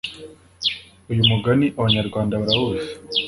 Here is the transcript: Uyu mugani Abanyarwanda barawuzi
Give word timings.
Uyu 1.11 1.23
mugani 1.29 1.65
Abanyarwanda 1.79 2.39
barawuzi 2.41 2.91